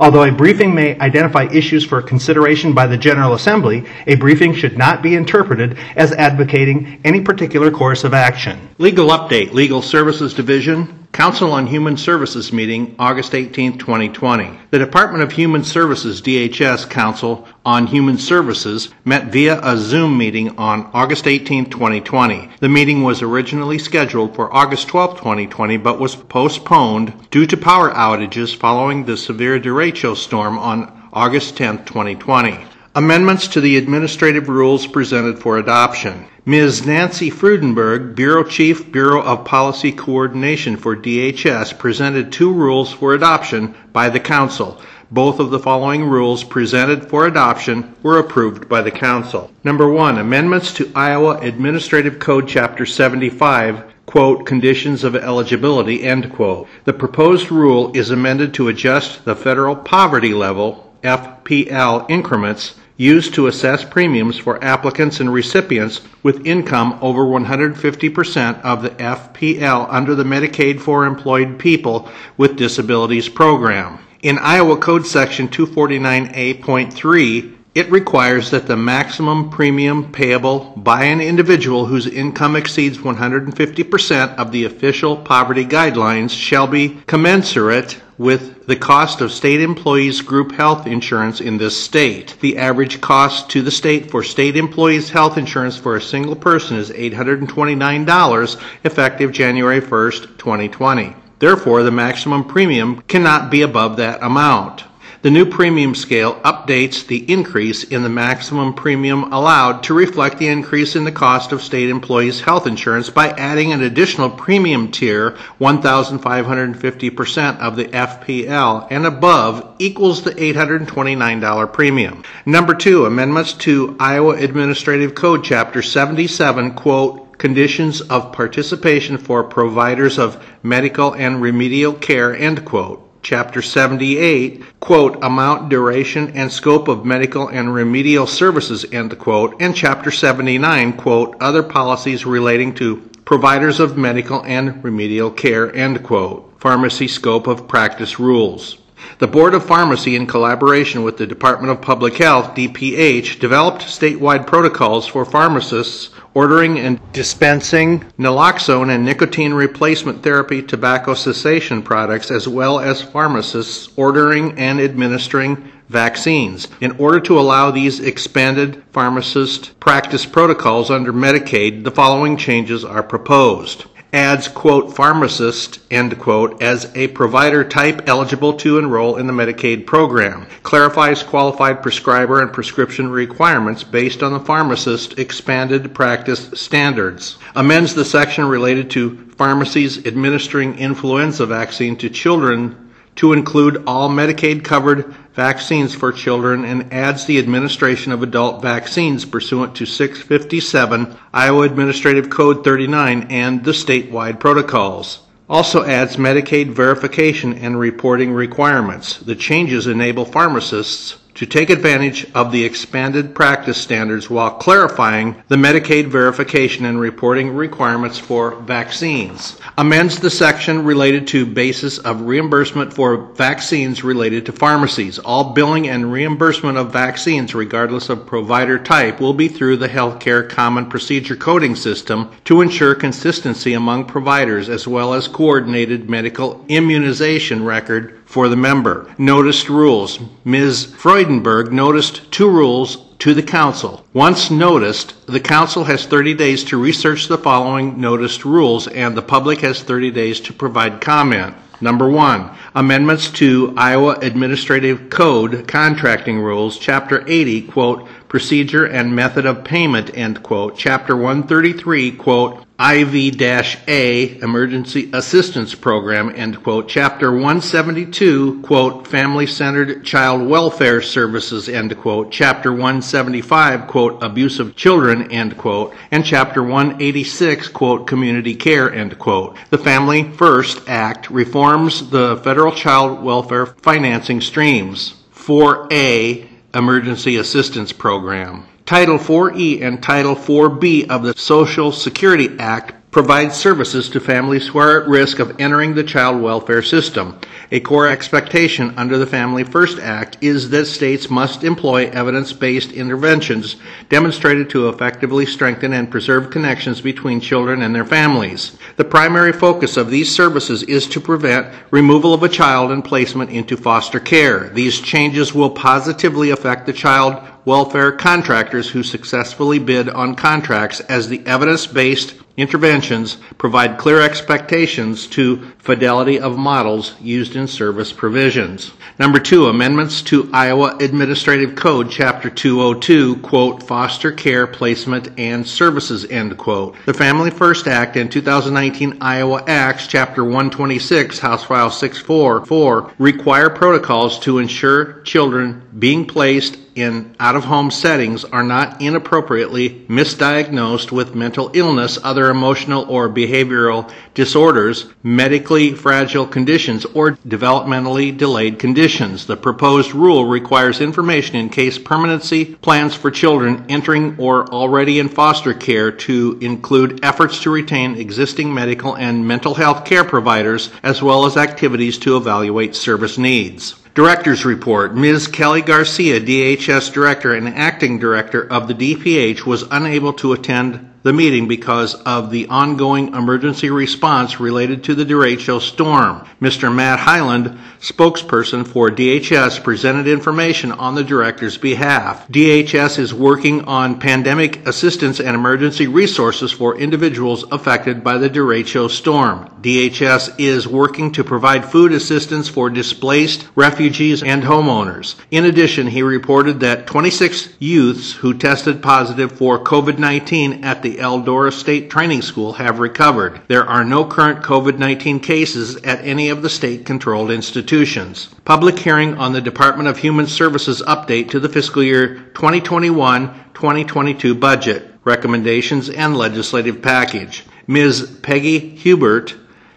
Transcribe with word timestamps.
Although 0.00 0.24
a 0.24 0.32
briefing 0.32 0.74
may 0.74 0.98
identify 0.98 1.44
issues 1.52 1.84
for 1.84 2.00
consideration 2.00 2.72
by 2.72 2.86
the 2.86 2.96
General 2.96 3.34
Assembly, 3.34 3.84
a 4.06 4.14
briefing 4.14 4.54
should 4.54 4.78
not 4.78 5.02
be 5.02 5.14
interpreted 5.14 5.76
as 5.94 6.12
advocating 6.12 7.02
any 7.04 7.20
particular 7.20 7.70
course 7.70 8.02
of 8.02 8.14
action. 8.14 8.58
Legal 8.78 9.08
Update, 9.08 9.52
Legal 9.52 9.82
Services 9.82 10.32
Division, 10.32 10.99
Council 11.12 11.50
on 11.50 11.66
Human 11.66 11.96
Services 11.96 12.52
meeting, 12.52 12.94
August 12.96 13.34
18, 13.34 13.78
2020. 13.78 14.58
The 14.70 14.78
Department 14.78 15.24
of 15.24 15.32
Human 15.32 15.64
Services 15.64 16.22
DHS 16.22 16.88
Council 16.88 17.48
on 17.66 17.88
Human 17.88 18.16
Services 18.16 18.90
met 19.04 19.32
via 19.32 19.60
a 19.60 19.76
Zoom 19.76 20.16
meeting 20.16 20.56
on 20.56 20.88
August 20.94 21.26
18, 21.26 21.68
2020. 21.68 22.50
The 22.60 22.68
meeting 22.68 23.02
was 23.02 23.22
originally 23.22 23.78
scheduled 23.78 24.36
for 24.36 24.54
August 24.54 24.86
12, 24.86 25.18
2020, 25.18 25.78
but 25.78 25.98
was 25.98 26.14
postponed 26.14 27.12
due 27.30 27.44
to 27.44 27.56
power 27.56 27.90
outages 27.90 28.56
following 28.56 29.04
the 29.04 29.16
severe 29.16 29.58
derecho 29.58 30.16
storm 30.16 30.58
on 30.58 31.08
August 31.12 31.56
10, 31.56 31.86
2020. 31.86 32.69
Amendments 32.92 33.46
to 33.46 33.60
the 33.60 33.76
administrative 33.76 34.48
rules 34.48 34.88
presented 34.88 35.38
for 35.38 35.58
adoption. 35.58 36.26
Ms. 36.44 36.84
Nancy 36.84 37.30
Freudenberg, 37.30 38.16
Bureau 38.16 38.42
Chief, 38.42 38.90
Bureau 38.90 39.22
of 39.22 39.44
Policy 39.44 39.92
Coordination 39.92 40.76
for 40.76 40.96
DHS, 40.96 41.78
presented 41.78 42.32
two 42.32 42.52
rules 42.52 42.92
for 42.92 43.14
adoption 43.14 43.76
by 43.92 44.08
the 44.08 44.18
Council. 44.18 44.82
Both 45.08 45.38
of 45.38 45.50
the 45.50 45.60
following 45.60 46.04
rules 46.04 46.42
presented 46.42 47.08
for 47.08 47.26
adoption 47.26 47.94
were 48.02 48.18
approved 48.18 48.68
by 48.68 48.82
the 48.82 48.90
Council. 48.90 49.52
Number 49.62 49.88
one, 49.88 50.18
amendments 50.18 50.74
to 50.74 50.90
Iowa 50.92 51.38
Administrative 51.38 52.18
Code 52.18 52.48
Chapter 52.48 52.84
75 52.86 53.84
quote, 54.06 54.44
conditions 54.44 55.04
of 55.04 55.14
eligibility, 55.14 56.02
end 56.02 56.32
quote. 56.32 56.66
The 56.86 56.92
proposed 56.92 57.52
rule 57.52 57.92
is 57.96 58.10
amended 58.10 58.52
to 58.54 58.66
adjust 58.66 59.24
the 59.24 59.36
federal 59.36 59.76
poverty 59.76 60.34
level, 60.34 60.92
FPL 61.04 62.10
increments, 62.10 62.74
used 63.00 63.32
to 63.32 63.46
assess 63.46 63.82
premiums 63.82 64.36
for 64.36 64.62
applicants 64.62 65.20
and 65.20 65.32
recipients 65.32 66.02
with 66.22 66.46
income 66.46 66.98
over 67.00 67.22
150% 67.22 68.60
of 68.60 68.82
the 68.82 68.90
FPL 68.90 69.86
under 69.88 70.14
the 70.14 70.22
Medicaid 70.22 70.78
for 70.78 71.06
Employed 71.06 71.58
People 71.58 72.10
with 72.36 72.56
Disabilities 72.56 73.30
program. 73.30 73.98
In 74.20 74.38
Iowa 74.38 74.76
Code 74.76 75.06
Section 75.06 75.48
249A.3, 75.48 77.56
it 77.74 77.90
requires 77.90 78.50
that 78.50 78.66
the 78.66 78.76
maximum 78.76 79.48
premium 79.48 80.10
payable 80.10 80.72
by 80.76 81.04
an 81.04 81.20
individual 81.20 81.86
whose 81.86 82.06
income 82.06 82.56
exceeds 82.56 82.98
150% 82.98 84.36
of 84.36 84.50
the 84.50 84.64
official 84.64 85.16
poverty 85.16 85.64
guidelines 85.64 86.30
shall 86.30 86.66
be 86.66 87.00
commensurate 87.06 88.00
with 88.18 88.66
the 88.66 88.76
cost 88.76 89.20
of 89.20 89.32
state 89.32 89.60
employees' 89.60 90.20
group 90.20 90.52
health 90.52 90.86
insurance 90.86 91.40
in 91.40 91.58
this 91.58 91.80
state. 91.80 92.36
The 92.40 92.58
average 92.58 93.00
cost 93.00 93.48
to 93.50 93.62
the 93.62 93.70
state 93.70 94.10
for 94.10 94.22
state 94.22 94.56
employees' 94.56 95.08
health 95.08 95.38
insurance 95.38 95.76
for 95.76 95.96
a 95.96 96.02
single 96.02 96.36
person 96.36 96.76
is 96.76 96.90
$829 96.90 98.62
effective 98.84 99.32
January 99.32 99.80
1st, 99.80 100.38
2020. 100.38 101.14
Therefore, 101.38 101.82
the 101.82 101.90
maximum 101.90 102.44
premium 102.44 103.00
cannot 103.02 103.50
be 103.50 103.62
above 103.62 103.96
that 103.96 104.22
amount. 104.22 104.84
The 105.22 105.30
new 105.30 105.44
premium 105.44 105.94
scale 105.94 106.36
updates 106.36 107.06
the 107.06 107.30
increase 107.30 107.84
in 107.84 108.02
the 108.02 108.08
maximum 108.08 108.72
premium 108.72 109.30
allowed 109.34 109.82
to 109.82 109.92
reflect 109.92 110.38
the 110.38 110.48
increase 110.48 110.96
in 110.96 111.04
the 111.04 111.12
cost 111.12 111.52
of 111.52 111.60
state 111.60 111.90
employees' 111.90 112.40
health 112.40 112.66
insurance 112.66 113.10
by 113.10 113.28
adding 113.28 113.70
an 113.70 113.82
additional 113.82 114.30
premium 114.30 114.90
tier, 114.90 115.36
1,550% 115.60 117.58
of 117.58 117.76
the 117.76 117.84
FPL 117.84 118.86
and 118.90 119.04
above 119.04 119.74
equals 119.78 120.22
the 120.22 120.30
$829 120.30 121.70
premium. 121.70 122.24
Number 122.46 122.72
two, 122.72 123.04
amendments 123.04 123.52
to 123.52 123.98
Iowa 124.00 124.36
Administrative 124.36 125.14
Code 125.14 125.44
Chapter 125.44 125.82
77, 125.82 126.72
quote, 126.72 127.36
conditions 127.36 128.00
of 128.00 128.32
participation 128.32 129.18
for 129.18 129.44
providers 129.44 130.18
of 130.18 130.42
medical 130.62 131.12
and 131.12 131.42
remedial 131.42 131.92
care, 131.92 132.34
end 132.34 132.64
quote. 132.64 133.09
Chapter 133.22 133.60
78, 133.60 134.80
quote, 134.80 135.22
amount, 135.22 135.68
duration, 135.68 136.32
and 136.34 136.50
scope 136.50 136.88
of 136.88 137.04
medical 137.04 137.48
and 137.48 137.72
remedial 137.72 138.26
services, 138.26 138.86
end 138.92 139.18
quote, 139.18 139.60
and 139.60 139.76
Chapter 139.76 140.10
79, 140.10 140.94
quote, 140.94 141.36
other 141.40 141.62
policies 141.62 142.24
relating 142.24 142.74
to 142.76 142.96
providers 143.26 143.78
of 143.78 143.98
medical 143.98 144.42
and 144.44 144.82
remedial 144.82 145.30
care, 145.30 145.74
end 145.76 146.02
quote, 146.02 146.52
pharmacy 146.58 147.06
scope 147.06 147.46
of 147.46 147.68
practice 147.68 148.18
rules. 148.18 148.78
The 149.18 149.26
Board 149.26 149.54
of 149.54 149.66
Pharmacy, 149.66 150.16
in 150.16 150.26
collaboration 150.26 151.02
with 151.02 151.16
the 151.16 151.26
Department 151.26 151.70
of 151.70 151.80
Public 151.80 152.16
Health, 152.16 152.54
DPH, 152.54 153.38
developed 153.38 153.82
statewide 153.82 154.46
protocols 154.46 155.06
for 155.06 155.24
pharmacists 155.24 156.10
ordering 156.32 156.78
and 156.78 157.00
dispensing 157.12 158.00
naloxone 158.18 158.94
and 158.94 159.04
nicotine 159.04 159.52
replacement 159.52 160.22
therapy 160.22 160.62
tobacco 160.62 161.14
cessation 161.14 161.82
products, 161.82 162.30
as 162.30 162.46
well 162.46 162.78
as 162.78 163.02
pharmacists 163.02 163.90
ordering 163.96 164.56
and 164.58 164.80
administering 164.80 165.70
vaccines. 165.88 166.68
In 166.80 166.92
order 166.92 167.20
to 167.20 167.38
allow 167.38 167.70
these 167.70 168.00
expanded 168.00 168.82
pharmacist 168.92 169.78
practice 169.80 170.24
protocols 170.24 170.90
under 170.90 171.12
Medicaid, 171.12 171.82
the 171.82 171.90
following 171.90 172.36
changes 172.36 172.84
are 172.84 173.02
proposed 173.02 173.86
adds, 174.12 174.48
quote, 174.48 174.94
pharmacist, 174.96 175.80
end 175.90 176.18
quote, 176.18 176.60
as 176.62 176.90
a 176.96 177.08
provider 177.08 177.64
type 177.64 178.08
eligible 178.08 178.54
to 178.54 178.78
enroll 178.78 179.16
in 179.16 179.26
the 179.26 179.32
Medicaid 179.32 179.86
program, 179.86 180.46
clarifies 180.62 181.22
qualified 181.22 181.82
prescriber 181.82 182.40
and 182.40 182.52
prescription 182.52 183.08
requirements 183.08 183.84
based 183.84 184.22
on 184.22 184.32
the 184.32 184.40
pharmacist 184.40 185.18
expanded 185.18 185.94
practice 185.94 186.50
standards, 186.54 187.38
amends 187.54 187.94
the 187.94 188.04
section 188.04 188.46
related 188.46 188.90
to 188.90 189.16
pharmacies 189.36 190.06
administering 190.06 190.78
influenza 190.78 191.46
vaccine 191.46 191.96
to 191.96 192.10
children 192.10 192.90
to 193.16 193.32
include 193.32 193.82
all 193.86 194.08
Medicaid 194.08 194.64
covered 194.64 195.14
vaccines 195.40 195.94
for 195.94 196.12
children 196.12 196.66
and 196.66 196.92
adds 196.92 197.24
the 197.24 197.38
administration 197.38 198.12
of 198.12 198.22
adult 198.22 198.60
vaccines 198.60 199.24
pursuant 199.24 199.74
to 199.74 199.86
657 199.86 201.16
Iowa 201.32 201.62
Administrative 201.62 202.28
Code 202.28 202.62
39 202.62 203.28
and 203.30 203.64
the 203.64 203.70
statewide 203.70 204.38
protocols. 204.38 205.20
Also 205.48 205.82
adds 205.82 206.18
Medicaid 206.18 206.74
verification 206.74 207.54
and 207.54 207.80
reporting 207.80 208.34
requirements. 208.34 209.16
The 209.16 209.34
changes 209.34 209.86
enable 209.86 210.26
pharmacists 210.26 211.16
to 211.40 211.46
take 211.46 211.70
advantage 211.70 212.30
of 212.34 212.52
the 212.52 212.62
expanded 212.62 213.34
practice 213.34 213.80
standards 213.80 214.28
while 214.28 214.50
clarifying 214.50 215.42
the 215.48 215.56
Medicaid 215.56 216.04
verification 216.04 216.84
and 216.84 217.00
reporting 217.00 217.54
requirements 217.54 218.18
for 218.18 218.56
vaccines. 218.56 219.58
Amends 219.78 220.20
the 220.20 220.28
section 220.28 220.84
related 220.84 221.26
to 221.26 221.46
basis 221.46 221.96
of 221.96 222.20
reimbursement 222.20 222.92
for 222.92 223.32
vaccines 223.32 224.04
related 224.04 224.44
to 224.44 224.52
pharmacies. 224.52 225.18
All 225.18 225.54
billing 225.54 225.88
and 225.88 226.12
reimbursement 226.12 226.76
of 226.76 226.92
vaccines, 226.92 227.54
regardless 227.54 228.10
of 228.10 228.26
provider 228.26 228.78
type, 228.78 229.18
will 229.18 229.32
be 229.32 229.48
through 229.48 229.78
the 229.78 229.88
Healthcare 229.88 230.46
Common 230.46 230.90
Procedure 230.90 231.36
Coding 231.36 231.74
System 231.74 232.30
to 232.44 232.60
ensure 232.60 232.94
consistency 232.94 233.72
among 233.72 234.04
providers 234.04 234.68
as 234.68 234.86
well 234.86 235.14
as 235.14 235.26
coordinated 235.26 236.10
medical 236.10 236.62
immunization 236.68 237.64
record 237.64 238.19
for 238.30 238.48
the 238.48 238.54
member. 238.54 239.12
Noticed 239.18 239.68
rules. 239.68 240.20
Ms. 240.44 240.86
Freudenberg 240.86 241.72
noticed 241.72 242.30
two 242.30 242.48
rules 242.48 242.98
to 243.18 243.34
the 243.34 243.42
council. 243.42 244.06
Once 244.12 244.52
noticed, 244.52 245.26
the 245.26 245.40
council 245.40 245.82
has 245.82 246.06
30 246.06 246.34
days 246.34 246.62
to 246.62 246.80
research 246.80 247.26
the 247.26 247.36
following 247.36 248.00
noticed 248.00 248.44
rules 248.44 248.86
and 248.86 249.16
the 249.16 249.22
public 249.22 249.62
has 249.62 249.82
30 249.82 250.12
days 250.12 250.38
to 250.42 250.52
provide 250.52 251.00
comment. 251.00 251.56
Number 251.80 252.08
one, 252.08 252.56
amendments 252.74 253.30
to 253.30 253.74
Iowa 253.76 254.18
Administrative 254.22 255.10
Code 255.10 255.66
Contracting 255.66 256.38
Rules, 256.38 256.78
Chapter 256.78 257.24
80, 257.26 257.62
quote, 257.62 258.08
procedure 258.28 258.84
and 258.86 259.14
method 259.14 259.44
of 259.44 259.64
payment, 259.64 260.16
end 260.16 260.42
quote. 260.42 260.76
Chapter 260.76 261.16
133, 261.16 262.12
quote, 262.12 262.64
IV-A 262.80 264.38
Emergency 264.38 265.10
Assistance 265.12 265.74
Program, 265.74 266.32
end 266.34 266.62
quote, 266.62 266.88
Chapter 266.88 267.30
172, 267.30 268.62
quote, 268.62 269.06
Family-Centered 269.06 270.02
Child 270.02 270.48
Welfare 270.48 271.02
Services, 271.02 271.68
end 271.68 271.94
quote, 271.98 272.32
Chapter 272.32 272.70
175, 272.70 273.86
quote, 273.86 274.22
Abuse 274.22 274.60
of 274.60 274.76
Children, 274.76 275.30
end 275.30 275.58
quote, 275.58 275.94
and 276.10 276.24
Chapter 276.24 276.62
186, 276.62 277.68
quote, 277.68 278.06
Community 278.06 278.54
Care, 278.54 278.94
end 278.94 279.18
quote. 279.18 279.58
The 279.68 279.76
Family 279.76 280.22
First 280.22 280.88
Act 280.88 281.28
reforms 281.30 282.08
the 282.08 282.38
federal 282.38 282.59
child 282.68 283.22
welfare 283.22 283.64
financing 283.64 284.42
streams. 284.42 285.14
4A 285.34 286.46
Emergency 286.74 287.36
Assistance 287.36 287.92
Program. 287.92 288.66
Title 288.84 289.16
4E 289.16 289.80
and 289.80 290.02
Title 290.02 290.34
4B 290.34 291.08
of 291.08 291.22
the 291.22 291.32
Social 291.38 291.92
Security 291.92 292.50
Act 292.58 292.99
provide 293.10 293.52
services 293.52 294.08
to 294.08 294.20
families 294.20 294.68
who 294.68 294.78
are 294.78 295.02
at 295.02 295.08
risk 295.08 295.40
of 295.40 295.60
entering 295.60 295.94
the 295.94 296.04
child 296.04 296.40
welfare 296.40 296.82
system. 296.82 297.38
A 297.72 297.80
core 297.80 298.06
expectation 298.06 298.94
under 298.96 299.18
the 299.18 299.26
Family 299.26 299.64
First 299.64 299.98
Act 299.98 300.38
is 300.40 300.70
that 300.70 300.86
states 300.86 301.28
must 301.28 301.64
employ 301.64 302.08
evidence 302.10 302.52
based 302.52 302.92
interventions 302.92 303.76
demonstrated 304.08 304.70
to 304.70 304.88
effectively 304.88 305.44
strengthen 305.44 305.92
and 305.92 306.10
preserve 306.10 306.50
connections 306.50 307.00
between 307.00 307.40
children 307.40 307.82
and 307.82 307.94
their 307.94 308.04
families. 308.04 308.76
The 308.96 309.04
primary 309.04 309.52
focus 309.52 309.96
of 309.96 310.10
these 310.10 310.34
services 310.34 310.82
is 310.84 311.08
to 311.08 311.20
prevent 311.20 311.74
removal 311.90 312.32
of 312.32 312.42
a 312.44 312.48
child 312.48 312.92
and 312.92 313.04
placement 313.04 313.50
into 313.50 313.76
foster 313.76 314.20
care. 314.20 314.68
These 314.68 315.00
changes 315.00 315.52
will 315.52 315.70
positively 315.70 316.50
affect 316.50 316.86
the 316.86 316.92
child 316.92 317.42
welfare 317.64 318.12
contractors 318.12 318.88
who 318.88 319.02
successfully 319.02 319.78
bid 319.78 320.08
on 320.08 320.34
contracts 320.34 321.00
as 321.00 321.28
the 321.28 321.44
evidence 321.46 321.86
based 321.86 322.34
interventions 322.60 323.38
provide 323.58 323.98
clear 323.98 324.20
expectations 324.20 325.26
to 325.28 325.56
fidelity 325.78 326.38
of 326.38 326.58
models 326.58 327.14
used 327.20 327.56
in 327.56 327.66
service 327.66 328.12
provisions. 328.12 328.92
Number 329.18 329.38
two, 329.38 329.66
amendments 329.66 330.22
to 330.22 330.48
Iowa 330.52 330.96
Administrative 331.00 331.74
Code, 331.74 332.10
Chapter 332.10 332.50
202, 332.50 333.36
quote, 333.36 333.82
foster 333.82 334.32
care 334.32 334.66
placement 334.66 335.28
and 335.38 335.66
services, 335.66 336.24
end 336.26 336.56
quote. 336.56 336.96
The 337.06 337.14
Family 337.14 337.50
First 337.50 337.86
Act 337.86 338.16
and 338.16 338.30
2019 338.30 339.18
Iowa 339.20 339.62
Acts, 339.66 340.06
Chapter 340.06 340.44
126, 340.44 341.38
House 341.38 341.64
File 341.64 341.90
644, 341.90 343.12
require 343.18 343.70
protocols 343.70 344.38
to 344.40 344.58
ensure 344.58 345.20
children 345.22 345.82
being 345.98 346.26
placed 346.26 346.78
in 346.94 347.34
out 347.38 347.56
of 347.56 347.64
home 347.64 347.90
settings 347.90 348.44
are 348.44 348.62
not 348.62 349.00
inappropriately 349.00 349.90
misdiagnosed 350.08 351.12
with 351.12 351.34
mental 351.34 351.70
illness, 351.74 352.18
other 352.22 352.50
emotional 352.50 353.04
or 353.08 353.28
behavioral 353.28 354.10
disorders, 354.34 355.06
medically 355.22 355.92
fragile 355.92 356.46
conditions, 356.46 357.04
or 357.04 357.32
developmentally 357.46 358.36
delayed 358.36 358.78
conditions. 358.78 359.46
The 359.46 359.56
proposed 359.56 360.14
rule 360.14 360.44
requires 360.44 361.00
information 361.00 361.56
in 361.56 361.68
case 361.68 361.98
permanency 361.98 362.74
plans 362.76 363.14
for 363.14 363.30
children 363.30 363.84
entering 363.88 364.36
or 364.38 364.66
already 364.70 365.18
in 365.18 365.28
foster 365.28 365.74
care 365.74 366.10
to 366.10 366.58
include 366.60 367.24
efforts 367.24 367.62
to 367.62 367.70
retain 367.70 368.16
existing 368.16 368.72
medical 368.72 369.16
and 369.16 369.46
mental 369.46 369.74
health 369.74 370.04
care 370.04 370.24
providers, 370.24 370.90
as 371.02 371.22
well 371.22 371.44
as 371.44 371.56
activities 371.56 372.18
to 372.18 372.36
evaluate 372.36 372.94
service 372.96 373.38
needs. 373.38 373.99
Director's 374.14 374.64
Report. 374.64 375.14
Ms. 375.14 375.46
Kelly 375.46 375.82
Garcia, 375.82 376.40
DHS 376.40 377.12
Director 377.12 377.54
and 377.54 377.68
Acting 377.68 378.18
Director 378.18 378.62
of 378.70 378.88
the 378.88 378.94
DPH, 378.94 379.64
was 379.64 379.84
unable 379.90 380.32
to 380.34 380.52
attend 380.52 381.09
the 381.22 381.32
meeting 381.32 381.68
because 381.68 382.14
of 382.14 382.50
the 382.50 382.66
ongoing 382.68 383.34
emergency 383.34 383.90
response 383.90 384.58
related 384.58 385.04
to 385.04 385.14
the 385.14 385.24
derecho 385.24 385.80
storm. 385.80 386.46
Mr. 386.60 386.94
Matt 386.94 387.18
Highland, 387.18 387.78
spokesperson 388.00 388.86
for 388.86 389.10
DHS, 389.10 389.82
presented 389.84 390.26
information 390.26 390.92
on 390.92 391.14
the 391.14 391.24
director's 391.24 391.76
behalf. 391.76 392.48
DHS 392.48 393.18
is 393.18 393.34
working 393.34 393.82
on 393.84 394.18
pandemic 394.18 394.86
assistance 394.86 395.40
and 395.40 395.54
emergency 395.54 396.06
resources 396.06 396.72
for 396.72 396.98
individuals 396.98 397.64
affected 397.70 398.24
by 398.24 398.38
the 398.38 398.48
derecho 398.48 399.10
storm. 399.10 399.68
DHS 399.82 400.58
is 400.58 400.88
working 400.88 401.32
to 401.32 401.44
provide 401.44 401.84
food 401.84 402.12
assistance 402.12 402.68
for 402.68 402.88
displaced 402.88 403.66
refugees 403.74 404.42
and 404.42 404.62
homeowners. 404.62 405.34
In 405.50 405.64
addition, 405.64 406.06
he 406.06 406.22
reported 406.22 406.80
that 406.80 407.06
26 407.06 407.74
youths 407.78 408.32
who 408.32 408.54
tested 408.54 409.02
positive 409.02 409.52
for 409.52 409.82
COVID-19 409.82 410.82
at 410.84 411.02
the 411.02 411.09
Eldora 411.16 411.72
State 411.72 412.10
Training 412.10 412.42
School 412.42 412.74
have 412.74 412.98
recovered. 412.98 413.60
There 413.68 413.84
are 413.84 414.04
no 414.04 414.24
current 414.24 414.62
COVID 414.62 414.98
19 414.98 415.40
cases 415.40 415.96
at 415.96 416.24
any 416.24 416.48
of 416.48 416.62
the 416.62 416.68
state 416.68 417.06
controlled 417.06 417.50
institutions. 417.50 418.48
Public 418.64 418.98
hearing 418.98 419.34
on 419.38 419.52
the 419.52 419.60
Department 419.60 420.08
of 420.08 420.18
Human 420.18 420.46
Services 420.46 421.02
update 421.06 421.50
to 421.50 421.60
the 421.60 421.68
fiscal 421.68 422.02
year 422.02 422.36
2021 422.54 423.48
2022 423.74 424.54
budget, 424.54 425.10
recommendations, 425.24 426.10
and 426.10 426.36
legislative 426.36 427.00
package. 427.00 427.64
Ms. 427.86 428.38
Peggy 428.42 428.96
Huppert, 428.98 429.54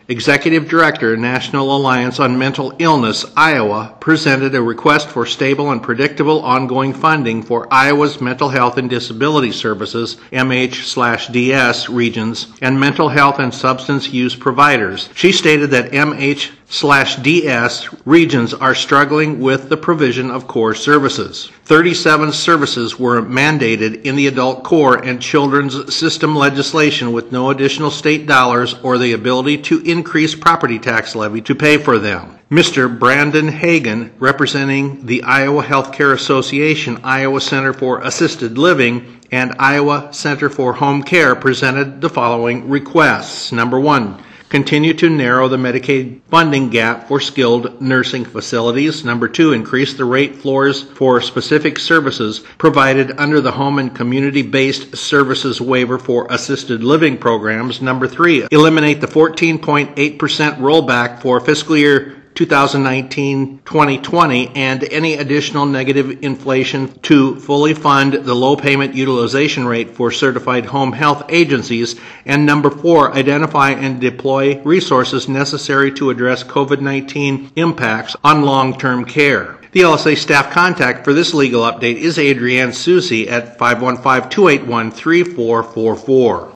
Executive 0.09 0.67
Director, 0.67 1.15
National 1.15 1.77
Alliance 1.77 2.19
on 2.19 2.37
Mental 2.37 2.73
Illness, 2.77 3.25
Iowa, 3.37 3.95
presented 4.01 4.53
a 4.53 4.61
request 4.61 5.07
for 5.07 5.25
stable 5.25 5.71
and 5.71 5.81
predictable 5.81 6.41
ongoing 6.41 6.93
funding 6.93 7.41
for 7.41 7.73
Iowa's 7.73 8.19
mental 8.19 8.49
health 8.49 8.77
and 8.77 8.89
disability 8.89 9.53
services, 9.53 10.17
MH/DS 10.33 11.87
regions, 11.87 12.47
and 12.61 12.77
mental 12.77 13.07
health 13.07 13.39
and 13.39 13.53
substance 13.53 14.09
use 14.09 14.35
providers. 14.35 15.07
She 15.15 15.31
stated 15.31 15.71
that 15.71 15.93
MH 15.93 16.49
slash 16.73 17.17
DS 17.17 17.87
regions 18.03 18.51
are 18.51 18.73
struggling 18.73 19.39
with 19.39 19.69
the 19.69 19.77
provision 19.77 20.31
of 20.31 20.47
core 20.47 20.73
services. 20.73 21.51
37 21.65 22.31
services 22.31 22.97
were 22.97 23.21
mandated 23.21 24.01
in 24.05 24.15
the 24.15 24.25
adult 24.25 24.63
core 24.63 24.97
and 24.97 25.21
children's 25.21 25.93
system 25.93 26.35
legislation 26.35 27.13
with 27.13 27.31
no 27.31 27.51
additional 27.51 27.91
state 27.91 28.25
dollars 28.25 28.73
or 28.81 28.97
the 28.97 29.13
ability 29.13 29.59
to 29.59 29.81
increase 29.81 30.33
property 30.33 30.79
tax 30.79 31.15
levy 31.15 31.41
to 31.41 31.53
pay 31.53 31.77
for 31.77 31.99
them. 31.99 32.39
Mr. 32.49 32.99
Brandon 32.99 33.49
Hagan, 33.49 34.11
representing 34.17 35.05
the 35.05 35.21
Iowa 35.21 35.63
Healthcare 35.63 36.13
Association, 36.13 36.99
Iowa 37.03 37.39
Center 37.39 37.73
for 37.73 38.01
Assisted 38.01 38.57
Living, 38.57 39.21
and 39.31 39.55
Iowa 39.59 40.09
Center 40.11 40.49
for 40.49 40.73
Home 40.73 41.03
Care, 41.03 41.35
presented 41.35 42.01
the 42.01 42.09
following 42.09 42.67
requests. 42.67 43.51
Number 43.51 43.79
one, 43.79 44.23
continue 44.53 44.93
to 44.93 45.09
narrow 45.09 45.47
the 45.47 45.57
Medicaid 45.57 46.21
funding 46.29 46.69
gap 46.69 47.07
for 47.07 47.19
skilled 47.19 47.81
nursing 47.81 48.23
facilities. 48.23 49.03
Number 49.03 49.27
two, 49.27 49.51
increase 49.51 49.95
the 49.95 50.05
rate 50.05 50.35
floors 50.35 50.83
for 50.83 51.19
specific 51.21 51.79
services 51.79 52.41
provided 52.59 53.19
under 53.19 53.41
the 53.41 53.51
home 53.51 53.79
and 53.79 53.95
community 53.95 54.43
based 54.43 54.95
services 54.95 55.59
waiver 55.59 55.97
for 55.97 56.27
assisted 56.29 56.83
living 56.83 57.17
programs. 57.17 57.81
Number 57.81 58.07
three, 58.07 58.47
eliminate 58.51 59.01
the 59.01 59.07
14.8% 59.07 59.95
rollback 59.95 61.19
for 61.19 61.39
fiscal 61.39 61.75
year 61.75 62.22
2019-2020 62.35 64.51
and 64.55 64.83
any 64.85 65.15
additional 65.15 65.65
negative 65.65 66.23
inflation 66.23 66.87
to 67.01 67.39
fully 67.39 67.73
fund 67.73 68.13
the 68.13 68.33
low 68.33 68.55
payment 68.55 68.95
utilization 68.95 69.65
rate 69.65 69.91
for 69.91 70.11
certified 70.11 70.65
home 70.65 70.91
health 70.91 71.23
agencies. 71.29 71.95
And 72.25 72.45
number 72.45 72.69
four, 72.69 73.13
identify 73.13 73.71
and 73.71 74.01
deploy 74.01 74.61
resources 74.63 75.27
necessary 75.27 75.91
to 75.93 76.09
address 76.09 76.43
COVID-19 76.43 77.51
impacts 77.55 78.15
on 78.23 78.43
long-term 78.43 79.05
care. 79.05 79.57
The 79.73 79.81
LSA 79.81 80.17
staff 80.17 80.51
contact 80.51 81.03
for 81.03 81.13
this 81.13 81.33
legal 81.33 81.63
update 81.63 81.95
is 81.95 82.19
Adrienne 82.19 82.73
Susie 82.73 83.27
at 83.27 83.57
515 83.57 84.29
281 84.29 84.91
3444. 84.91 86.49